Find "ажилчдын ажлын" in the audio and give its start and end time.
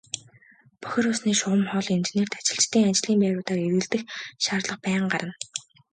2.39-3.17